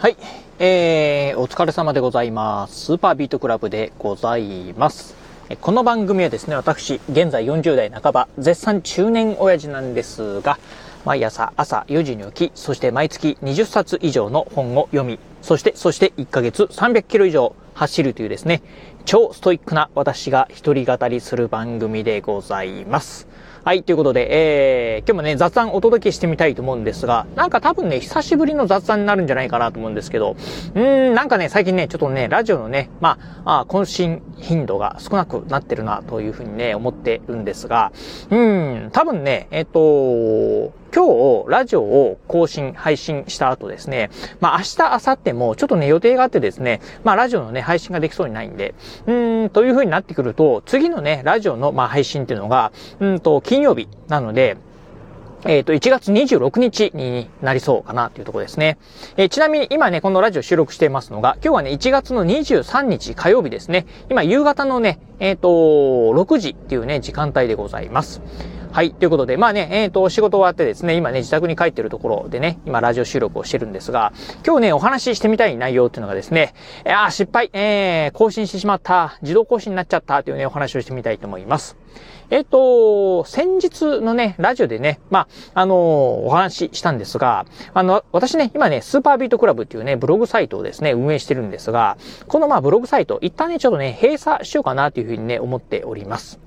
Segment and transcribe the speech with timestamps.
[0.00, 0.16] はい。
[0.60, 2.84] えー、お疲れ様でございます。
[2.84, 5.16] スーパービートクラブでございます。
[5.60, 10.56] この番組はですね、私、現在40代半ば、絶賛中年親父なんですが、
[11.04, 18.60] 毎朝朝4時に起き、そして毎月20冊以上の本を読み、そして、そして1ヶ月300キロ以上走るというですね、
[19.04, 23.28] 超ストイックな私が一人語りする番組でございます。
[23.64, 37.92] はい、ということで、えー、今日もね、雑談お届けしてみたいと思うんですが、なんか多分ね、久しぶりの雑談になるんじゃないかなと思うんですけど、うーん、なんかね、最近ね、ちょっとね、ラジオのね、まあ、あ更新頻度が少なくなってるな、というふうにね、思ってるんですが、
[38.30, 44.10] うーん、多分ね、えっ、と、今日、ラジオを更新、配信した後ですね、
[44.40, 48.74] まあ明日、明後日もちょっとね、予定があってですね、まあラジオのね、配信ができそうにないんで、
[49.06, 54.56] うーん、という風になってくると、次のね、ラジオの、まあ配信っていうのが、うんと、金曜日なので、
[55.44, 58.76] えっ、と、1月26日になりそうかなというところですね。
[59.16, 63.86] えーちなみに今ね、このラジオ収録していますのが、今日はね、1月の23日火曜日ですね。
[64.10, 68.20] 今、夕方のね、えっ、と、6時っていうね、時間帯でございます。
[68.78, 68.94] はい。
[68.94, 74.12] ということで、まあね、えっ、と、仕事終わってですね、今ね、自宅に帰ってるところでね、今、ラジオ収録をしてるんですが、
[74.46, 76.54] 今日ね、お話ししてみたい内容っていうのがですね、
[76.86, 81.76] いや失敗、えー、更新してしまった、自動更新になっちゃったというね、お話をしてみたいと思います。
[82.30, 96.38] えっ、と、先日のね、ラジオでね、まあ、あのーお話ししたんですが、あの、私ね、今ね、スーパービートクラブっていうね、ブログサイトをですね、運営してるんですが、このまあ、ブログサイト、一旦ね、ちょっとね、閉鎖しようかなというふうにね、思っております。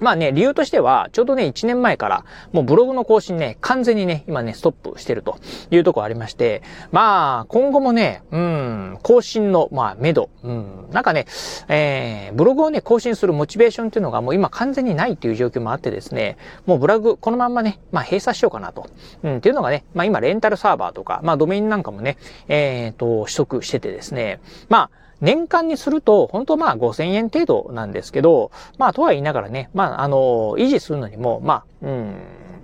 [0.00, 5.38] まあね、理由としては、ちょうどね、1年前から、もうブログの更新ね、完全にね、今ね、ストップしてると
[5.70, 11.26] いうところありまして、まあ、今後もね、うん、更新の、まあ、目処、うん、なんかね、
[11.68, 18.88] えー、ブログをね、更新するモチベーションっていうのがもう今完全にないっていう状況もあってですね、もうブログ、このまんまね、まあ、閉鎖しようかなと。
[19.22, 22.16] うん、っていうのがね、まあ今、レンタルサーバーとか、まあ、ドメインなんかもね、
[22.48, 32.16] えーと、取得しててですね、まあ、年間にすると、本当まあ5000円程度なんですけど、まあとは言いながらね、まああの、維持するのにも、まあ、うん、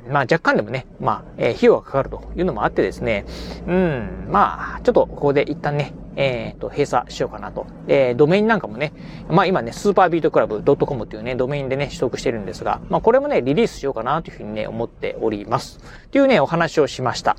[0.08, 3.24] まあ若干でもね、まあ、えー費用がかかるというのもあってですね、
[3.66, 7.66] うん、まあ、ちょっとここで一旦ね、えっ、と、閉鎖しようかなと。
[7.88, 8.92] えードメインなんかもね、
[9.28, 15.80] まあ今ね、スーパービートクラブ .com っていうね、ドメインでね、取得してるんですが、まあこれもね、リリースしようかなというふうにね、思っております。
[16.06, 17.36] っていうね、お話をしました。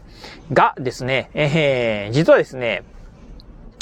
[0.51, 2.83] がですね、えー実はですね、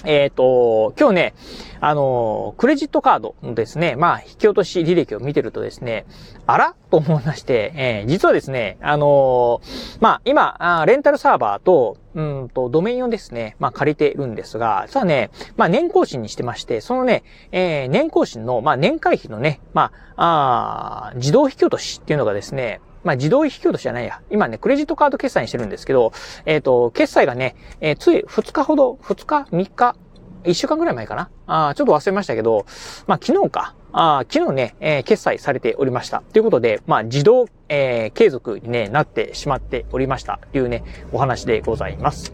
[0.06, 1.34] えっ、と、今日ね、
[1.80, 6.06] あの、クレジットカードのですね、まあ、引き落とし履歴を見てるとですね、
[6.46, 6.76] あら？
[6.92, 9.62] と思いまして、えー実はですね、あの
[10.00, 24.22] まあ、今あ、レンタルサーバーと、うんと、ドメインをですね、まあ、借りてるんですが、実はね、まあ、年更新にしてまして、そのね、えー年更新の、まあ、年会費のね、まあ、あ自動引き落としっていうのがですね、まあ、自動引き落としじゃないや。
[24.30, 26.14] 今ね、クレジットカード決済にしてるんですけど、
[26.46, 29.96] えっ、と、決済がね、えーつい2日ほど、2日 ?3 日
[30.44, 32.66] 1週間ぐらい前かなあちょっと忘れましたけど、
[33.08, 33.76] まあ、昨日か。
[33.96, 36.24] あ昨日ね、えー決済されておりました。
[36.34, 40.40] ということで、まあ、自動、えー継続に、ね、なってしまっておりました。
[40.52, 42.34] というね、お話でございます。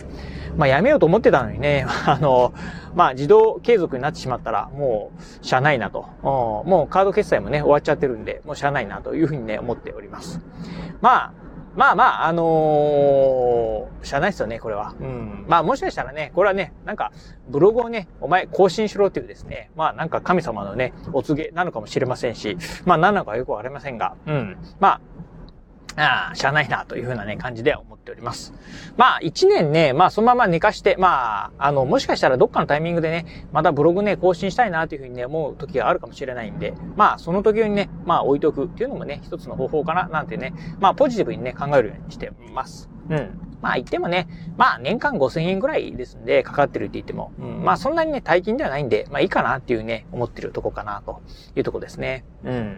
[0.57, 2.53] まあ、やめようと思ってたのにね、 あの、
[2.95, 5.11] まあ、自動継続になってしまったら、も
[5.41, 6.05] う、しゃないなと。
[6.21, 10.41] もうカード決済もね、終わっちゃってるんで、もうしゃないなというふうにね、思っております。
[11.01, 11.31] まあ、
[11.75, 14.95] まあまあ、あのー、しゃないですよね、これは。
[14.99, 15.45] うん。
[15.47, 17.11] まあもしかしたらね、これはね、なんか、
[17.47, 24.57] ブログをね、お前更新しろっていうですね、まあなんか神様のね、お告げなのかもしれませんし、まあ何なのかよくわかりませんが、うん。
[24.79, 25.01] まあ、
[25.99, 28.53] ああ、しゃあないなというふうなね、感じでは思っております。
[28.97, 42.89] まあ、一年ね、まあ、そのまま寝かして、まあ、あの、もしかしたらどっかのタイミングでね、またブログね、更新したいなというふうにね、思う時があるかもしれないんで、まあ、その時にね、まあ、置いとくっていうのもね、一つの方法かな、なんてね、まあ、ポジティブにね、考えるようにしてます。
[43.09, 43.49] うん。
[43.61, 44.27] まあ、言ってもね、
[44.57, 51.21] まあ、年間5000円ぐらいですんで、かかってるって言っても、うん、まあ、そんなにね、大金ではないんで、まあ、いいかなっていうね、思ってるとこかな、と
[51.55, 52.23] いうとこですね。
[52.43, 52.77] うん。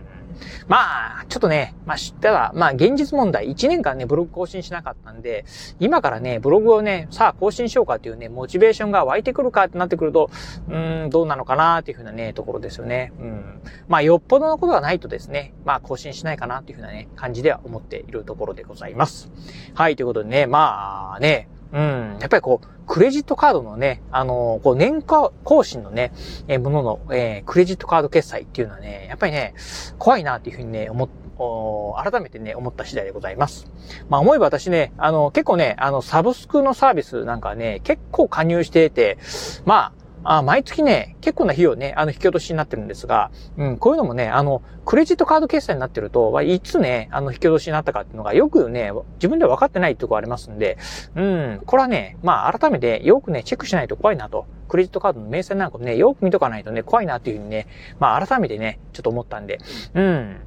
[0.67, 5.45] まあ、ちょっとね、まあ、知ったら、まあ、現実問題、1年間ね、ブログ更新しなかったんで、
[5.79, 10.29] 今からね、ブログをね、さあ更新しようかっていうね、モチベーションが湧いてくるかってなってくると、
[10.69, 13.13] うーん、どうなのかなっていうふうなね、ところですよね。
[13.19, 13.61] うん。
[13.87, 19.31] まあ、よっぽどのことがないとですね、まあ、更新しないかなっていうふうなね、感じでは思っているところでございます。
[19.73, 26.11] はい、ということでね、まあね、うん、やっぱりこう、クレジットカードのね、あのこう、年間更新のね、
[26.47, 29.53] えーものの、えークレジットカード決済っていうのはね、やっぱりね、
[29.97, 31.09] 怖いなっていうふうにね、思っ
[31.43, 33.65] お改めてね、思った次第でございます。
[34.09, 39.17] まあ思えば私ね、あの、結構ね、あの、サブスクのサービスなんかね、結構加入してて、
[39.65, 39.91] ま
[40.23, 50.77] あ、毎月ね、結構な費用ね、あの、引き落としになってるんですが、うん、こういうのもね、あの、クレジットカード決済になってると、いつね、あの、引き落としになったかっていうのがよくね、自分では分かってないってとこありますんで、
[51.15, 54.45] うん、これはね、まあ、改めてよくね、チェックしないと怖いなと。
[54.67, 57.67] クレジットカードの明細なんかもね、よく見とかないとね、怖いなっていうふうにね、
[57.99, 59.59] まあ、改めてね、ちょっと思ったんで、
[59.93, 60.37] うん。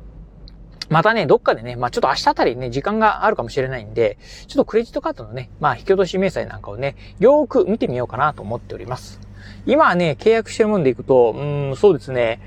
[0.89, 9.24] またね、どっかでね、まあちょっと明日あたりね、時間があるかもしれないんで、ちょっとクレジットカードのね、まあ引き落とし明細なんかをね、よーく見てみようかなと思っております。
[9.67, 11.43] 今はね、契約してるもんでいくと、う
[11.73, 12.41] ん、そうですね。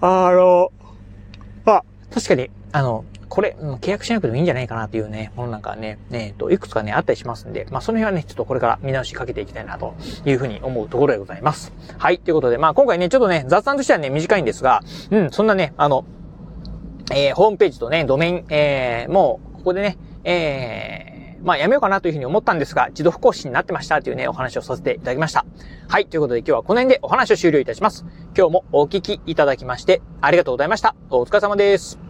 [0.00, 0.72] あの、
[1.64, 9.94] まあ、確かに、あの、これ、うん、契約しなくてもいいんじゃないかなっていうね、ものなんかね、えっ、と、いくつかね、あったりしますんで、まあ、その辺はね、ちょっとこれから見直しかけていきたいなと
[10.24, 11.72] いうふうに思うところでございます。
[11.98, 16.04] はい、ということで、まあ、今回ね、ちょっとね、雑談としてはね、短いんですが、うん、そんなね、あの、
[17.12, 21.15] えー、ホームページとね、ドメイン、えー、もう、ここでね、えー、
[21.46, 25.46] まあやめようかなというふうに思ったんですが、自動不更新になってましたというね、お話をさせていただきました。
[25.88, 28.04] はい、ということで今日はこの辺でお話を終了いたします。
[28.36, 30.96] 今日もお聞きいただきまして、ありがとうございました。
[31.08, 32.05] お疲れ様です。